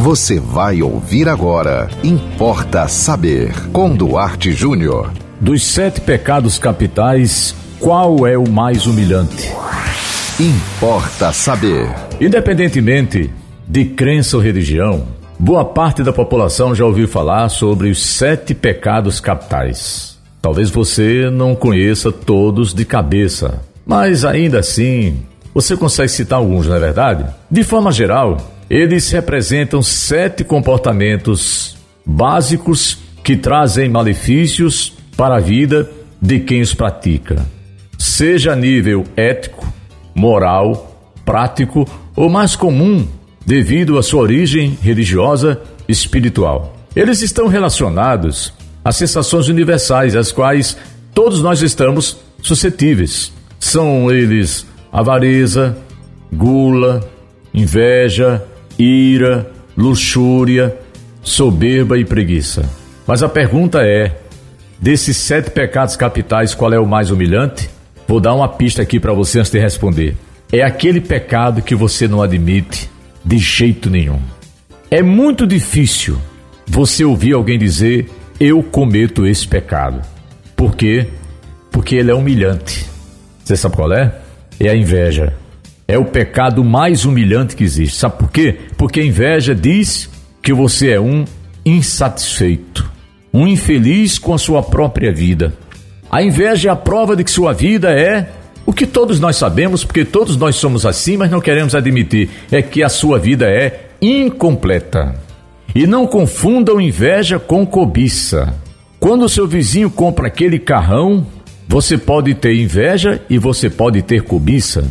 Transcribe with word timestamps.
Você 0.00 0.40
vai 0.40 0.80
ouvir 0.80 1.28
agora. 1.28 1.86
Importa 2.02 2.88
saber. 2.88 3.52
Com 3.70 3.94
Duarte 3.94 4.50
Júnior. 4.50 5.12
Dos 5.38 5.62
sete 5.62 6.00
pecados 6.00 6.58
capitais, 6.58 7.54
qual 7.78 8.26
é 8.26 8.38
o 8.38 8.48
mais 8.48 8.86
humilhante? 8.86 9.52
Importa 10.40 11.34
saber. 11.34 11.86
Independentemente 12.18 13.30
de 13.68 13.84
crença 13.84 14.38
ou 14.38 14.42
religião, 14.42 15.06
boa 15.38 15.66
parte 15.66 16.02
da 16.02 16.14
população 16.14 16.74
já 16.74 16.86
ouviu 16.86 17.06
falar 17.06 17.50
sobre 17.50 17.90
os 17.90 18.02
sete 18.02 18.54
pecados 18.54 19.20
capitais. 19.20 20.16
Talvez 20.40 20.70
você 20.70 21.28
não 21.30 21.54
conheça 21.54 22.10
todos 22.10 22.72
de 22.72 22.86
cabeça, 22.86 23.60
mas 23.84 24.24
ainda 24.24 24.60
assim, 24.60 25.20
você 25.52 25.76
consegue 25.76 26.08
citar 26.08 26.38
alguns, 26.38 26.66
não 26.66 26.76
é 26.76 26.80
verdade? 26.80 27.26
De 27.50 27.62
forma 27.62 27.92
geral, 27.92 28.38
eles 28.70 29.10
representam 29.10 29.82
sete 29.82 30.44
comportamentos 30.44 31.76
básicos 32.06 32.98
que 33.24 33.36
trazem 33.36 33.88
malefícios 33.88 34.92
para 35.16 35.38
a 35.38 35.40
vida 35.40 35.90
de 36.22 36.38
quem 36.38 36.60
os 36.60 36.72
pratica, 36.72 37.44
seja 37.98 38.52
a 38.52 38.56
nível 38.56 39.04
ético, 39.16 39.66
moral, 40.14 41.12
prático 41.24 41.84
ou 42.14 42.28
mais 42.28 42.54
comum 42.54 43.08
devido 43.44 43.98
à 43.98 44.04
sua 44.04 44.22
origem 44.22 44.78
religiosa 44.80 45.60
espiritual. 45.88 46.76
Eles 46.94 47.22
estão 47.22 47.48
relacionados 47.48 48.52
a 48.84 48.92
sensações 48.92 49.48
universais 49.48 50.14
às 50.14 50.30
quais 50.30 50.76
todos 51.12 51.42
nós 51.42 51.60
estamos 51.60 52.18
suscetíveis. 52.40 53.32
São 53.58 54.10
eles 54.12 54.64
avareza, 54.92 55.76
gula, 56.32 57.00
inveja, 57.52 58.44
ira, 58.80 59.50
luxúria, 59.76 60.76
soberba 61.22 61.98
e 61.98 62.04
preguiça. 62.04 62.68
Mas 63.06 63.22
a 63.22 63.28
pergunta 63.28 63.82
é: 63.82 64.16
desses 64.78 65.16
sete 65.16 65.50
pecados 65.50 65.96
capitais, 65.96 66.54
qual 66.54 66.72
é 66.72 66.78
o 66.78 66.86
mais 66.86 67.10
humilhante? 67.10 67.68
Vou 68.08 68.20
dar 68.20 68.34
uma 68.34 68.48
pista 68.48 68.82
aqui 68.82 68.98
para 68.98 69.12
você 69.12 69.38
antes 69.38 69.50
de 69.50 69.58
responder. 69.58 70.16
É 70.52 70.62
aquele 70.62 71.00
pecado 71.00 71.62
que 71.62 71.74
você 71.74 72.08
não 72.08 72.22
admite 72.22 72.90
de 73.24 73.38
jeito 73.38 73.88
nenhum. 73.88 74.18
É 74.90 75.02
muito 75.02 75.46
difícil 75.46 76.18
você 76.66 77.04
ouvir 77.04 77.34
alguém 77.34 77.58
dizer: 77.58 78.08
Eu 78.40 78.62
cometo 78.62 79.26
esse 79.26 79.46
pecado. 79.46 80.00
Por 80.56 80.74
quê? 80.74 81.06
Porque 81.70 81.94
ele 81.94 82.10
é 82.10 82.14
humilhante. 82.14 82.86
Você 83.44 83.56
sabe 83.56 83.76
qual 83.76 83.92
é? 83.92 84.14
É 84.58 84.68
a 84.68 84.76
inveja 84.76 85.34
é 85.90 85.98
o 85.98 86.04
pecado 86.04 86.62
mais 86.62 87.04
humilhante 87.04 87.56
que 87.56 87.64
existe. 87.64 87.96
Sabe 87.96 88.16
por 88.16 88.30
quê? 88.30 88.56
Porque 88.76 89.00
a 89.00 89.04
inveja 89.04 89.54
diz 89.54 90.08
que 90.40 90.52
você 90.52 90.90
é 90.92 91.00
um 91.00 91.24
insatisfeito, 91.66 92.88
um 93.34 93.44
infeliz 93.46 94.16
com 94.16 94.32
a 94.32 94.38
sua 94.38 94.62
própria 94.62 95.12
vida. 95.12 95.52
A 96.08 96.22
inveja 96.22 96.68
é 96.68 96.72
a 96.72 96.76
prova 96.76 97.16
de 97.16 97.24
que 97.24 97.30
sua 97.30 97.52
vida 97.52 97.90
é 97.90 98.30
o 98.64 98.72
que 98.72 98.86
todos 98.86 99.18
nós 99.18 99.34
sabemos, 99.34 99.84
porque 99.84 100.04
todos 100.04 100.36
nós 100.36 100.54
somos 100.54 100.86
assim, 100.86 101.16
mas 101.16 101.30
não 101.30 101.40
queremos 101.40 101.74
admitir, 101.74 102.30
é 102.52 102.62
que 102.62 102.84
a 102.84 102.88
sua 102.88 103.18
vida 103.18 103.50
é 103.50 103.88
incompleta. 104.00 105.16
E 105.74 105.88
não 105.88 106.06
confundam 106.06 106.80
inveja 106.80 107.38
com 107.38 107.66
cobiça. 107.66 108.54
Quando 109.00 109.24
o 109.24 109.28
seu 109.28 109.46
vizinho 109.46 109.90
compra 109.90 110.28
aquele 110.28 110.58
carrão, 110.58 111.26
você 111.66 111.98
pode 111.98 112.34
ter 112.34 112.54
inveja 112.54 113.20
e 113.28 113.38
você 113.38 113.68
pode 113.68 114.02
ter 114.02 114.22
cobiça. 114.22 114.84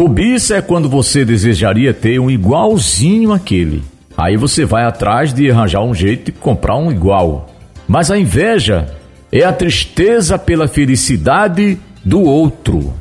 Cobiça 0.00 0.56
é 0.56 0.62
quando 0.62 0.88
você 0.88 1.26
desejaria 1.26 1.92
ter 1.92 2.18
um 2.18 2.30
igualzinho 2.30 3.34
àquele. 3.34 3.82
Aí 4.16 4.34
você 4.34 4.64
vai 4.64 4.84
atrás 4.84 5.30
de 5.30 5.50
arranjar 5.50 5.82
um 5.82 5.94
jeito 5.94 6.24
de 6.24 6.32
comprar 6.32 6.74
um 6.78 6.90
igual. 6.90 7.50
Mas 7.86 8.10
a 8.10 8.18
inveja 8.18 8.96
é 9.30 9.44
a 9.44 9.52
tristeza 9.52 10.38
pela 10.38 10.66
felicidade 10.66 11.78
do 12.02 12.22
outro. 12.22 12.94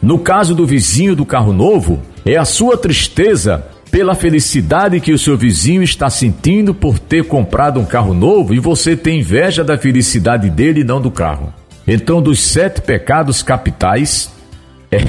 No 0.00 0.18
caso 0.18 0.54
do 0.54 0.66
vizinho 0.66 1.14
do 1.14 1.26
carro 1.26 1.52
novo, 1.52 2.00
é 2.24 2.38
a 2.38 2.46
sua 2.46 2.78
tristeza 2.78 3.62
pela 3.90 4.14
felicidade 4.14 4.98
que 4.98 5.12
o 5.12 5.18
seu 5.18 5.36
vizinho 5.36 5.82
está 5.82 6.08
sentindo 6.08 6.72
por 6.72 6.98
ter 6.98 7.24
comprado 7.24 7.78
um 7.78 7.84
carro 7.84 8.14
novo 8.14 8.54
e 8.54 8.58
você 8.58 8.96
tem 8.96 9.20
inveja 9.20 9.62
da 9.62 9.76
felicidade 9.76 10.48
dele 10.48 10.80
e 10.80 10.84
não 10.84 11.02
do 11.02 11.10
carro. 11.10 11.52
Então, 11.86 12.22
dos 12.22 12.40
sete 12.40 12.80
pecados 12.80 13.42
capitais, 13.42 14.32
é, 14.90 15.04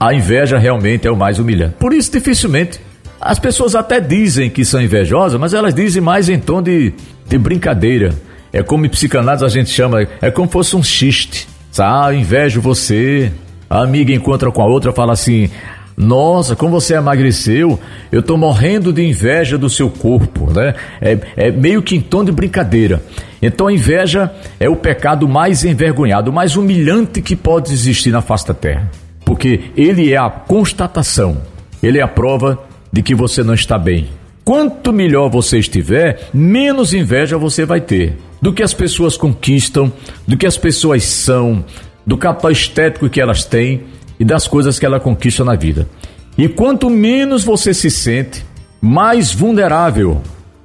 a 0.00 0.14
inveja 0.14 0.56
realmente 0.56 1.06
é 1.06 1.10
o 1.10 1.16
mais 1.16 1.38
humilhante. 1.38 1.74
Por 1.78 1.92
isso, 1.92 2.10
dificilmente, 2.10 2.80
as 3.20 3.38
pessoas 3.38 3.74
até 3.74 4.00
dizem 4.00 4.48
que 4.48 4.64
são 4.64 4.80
invejosas, 4.80 5.38
mas 5.38 5.52
elas 5.52 5.74
dizem 5.74 6.00
mais 6.00 6.30
em 6.30 6.38
tom 6.38 6.62
de, 6.62 6.94
de 7.28 7.36
brincadeira. 7.36 8.14
É 8.50 8.62
como 8.62 8.86
em 8.86 8.88
psicanálise 8.88 9.44
a 9.44 9.48
gente 9.48 9.68
chama, 9.68 10.08
é 10.22 10.30
como 10.30 10.46
se 10.46 10.52
fosse 10.54 10.74
um 10.74 10.82
xiste. 10.82 11.46
Ah, 11.78 12.12
invejo 12.14 12.62
você. 12.62 13.30
A 13.68 13.82
amiga 13.82 14.12
encontra 14.12 14.50
com 14.50 14.62
a 14.62 14.66
outra 14.66 14.90
fala 14.90 15.12
assim: 15.12 15.50
Nossa, 15.96 16.56
como 16.56 16.72
você 16.72 16.94
emagreceu, 16.94 17.78
eu 18.10 18.22
tô 18.22 18.38
morrendo 18.38 18.92
de 18.92 19.06
inveja 19.06 19.58
do 19.58 19.68
seu 19.68 19.90
corpo, 19.90 20.50
né? 20.50 20.74
É, 21.00 21.18
é 21.36 21.50
meio 21.50 21.82
que 21.82 21.94
em 21.94 22.00
tom 22.00 22.24
de 22.24 22.32
brincadeira. 22.32 23.02
Então 23.40 23.66
a 23.66 23.72
inveja 23.72 24.32
é 24.58 24.68
o 24.68 24.76
pecado 24.76 25.28
mais 25.28 25.62
envergonhado, 25.62 26.32
mais 26.32 26.56
humilhante 26.56 27.20
que 27.20 27.36
pode 27.36 27.72
existir 27.72 28.10
na 28.10 28.22
face 28.22 28.48
da 28.48 28.54
terra 28.54 28.90
porque 29.30 29.70
ele 29.76 30.12
é 30.12 30.16
a 30.16 30.28
constatação, 30.28 31.40
ele 31.80 32.00
é 32.00 32.02
a 32.02 32.08
prova 32.08 32.64
de 32.92 33.00
que 33.00 33.14
você 33.14 33.44
não 33.44 33.54
está 33.54 33.78
bem. 33.78 34.08
Quanto 34.44 34.92
melhor 34.92 35.30
você 35.30 35.60
estiver, 35.60 36.28
menos 36.34 36.92
inveja 36.92 37.38
você 37.38 37.64
vai 37.64 37.80
ter 37.80 38.18
do 38.42 38.52
que 38.52 38.60
as 38.60 38.74
pessoas 38.74 39.16
conquistam, 39.16 39.92
do 40.26 40.36
que 40.36 40.48
as 40.48 40.58
pessoas 40.58 41.04
são, 41.04 41.64
do 42.04 42.16
capital 42.16 42.50
estético 42.50 43.08
que 43.08 43.20
elas 43.20 43.44
têm 43.44 43.84
e 44.18 44.24
das 44.24 44.48
coisas 44.48 44.80
que 44.80 44.84
ela 44.84 44.98
conquista 44.98 45.44
na 45.44 45.54
vida. 45.54 45.88
E 46.36 46.48
quanto 46.48 46.90
menos 46.90 47.44
você 47.44 47.72
se 47.72 47.88
sente, 47.88 48.44
mais 48.80 49.32
vulnerável, 49.32 50.20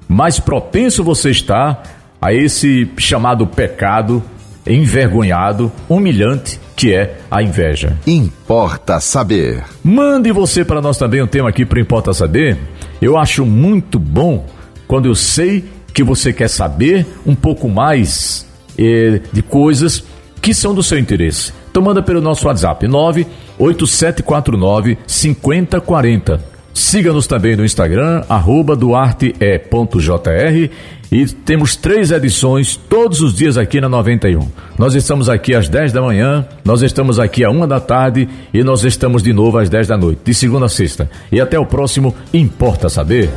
mais 0.07 0.39
propenso 0.39 1.03
você 1.03 1.29
está 1.29 1.83
a 2.19 2.33
esse 2.33 2.89
chamado 2.97 3.45
pecado 3.45 4.23
envergonhado, 4.67 5.71
humilhante 5.87 6.59
que 6.75 6.93
é 6.93 7.17
a 7.31 7.41
inveja. 7.41 7.97
Importa 8.05 8.99
saber. 8.99 9.63
Mande 9.83 10.31
você 10.31 10.63
para 10.65 10.81
nós 10.81 10.97
também 10.97 11.23
um 11.23 11.27
tema 11.27 11.49
aqui 11.49 11.65
para 11.65 11.79
Importa 11.79 12.13
Saber. 12.13 12.57
Eu 13.01 13.17
acho 13.17 13.45
muito 13.45 13.97
bom 13.97 14.45
quando 14.87 15.05
eu 15.05 15.15
sei 15.15 15.63
que 15.93 16.03
você 16.03 16.33
quer 16.33 16.49
saber 16.49 17.05
um 17.25 17.33
pouco 17.33 17.69
mais 17.69 18.45
eh, 18.77 19.21
de 19.31 19.41
coisas 19.41 20.03
que 20.41 20.53
são 20.53 20.75
do 20.75 20.83
seu 20.83 20.99
interesse. 20.99 21.53
Então 21.71 21.81
manda 21.81 22.03
pelo 22.03 22.19
nosso 22.21 22.47
WhatsApp 22.47 22.87
98749 22.87 24.97
5040. 25.07 26.54
Siga-nos 26.75 27.25
também 27.25 27.55
no 27.55 27.63
Instagram, 27.63 28.23
arroba 28.27 28.75
duarte.jr 28.75 30.69
e 31.09 31.25
temos 31.25 31.77
três 31.77 32.11
edições 32.11 32.75
todos 32.75 33.21
os 33.21 33.33
dias 33.33 33.57
aqui 33.57 33.79
na 33.79 33.87
91. 33.87 34.45
Nós 34.77 34.93
estamos 34.93 35.29
aqui 35.29 35.55
às 35.55 35.69
10 35.69 35.93
da 35.93 36.01
manhã, 36.01 36.45
nós 36.65 36.81
estamos 36.81 37.17
aqui 37.17 37.45
à 37.45 37.49
uma 37.49 37.65
da 37.65 37.79
tarde 37.79 38.27
e 38.53 38.61
nós 38.61 38.83
estamos 38.83 39.23
de 39.23 39.31
novo 39.31 39.57
às 39.57 39.69
10 39.69 39.87
da 39.87 39.97
noite, 39.97 40.19
de 40.25 40.33
segunda 40.33 40.65
a 40.65 40.69
sexta. 40.69 41.09
E 41.31 41.39
até 41.39 41.57
o 41.57 41.65
próximo 41.65 42.13
Importa 42.33 42.89
Saber. 42.89 43.29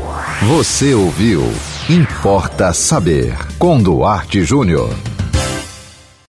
Você 0.43 0.93
ouviu 0.93 1.45
Importa 1.89 2.73
Saber 2.73 3.37
com 3.57 3.81
Duarte 3.81 4.43
Júnior. 4.43 4.91